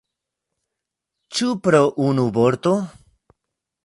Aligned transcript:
Ĉu 1.39 1.49
pro 1.67 1.81
unu 2.09 2.25
vorto? 2.39 2.73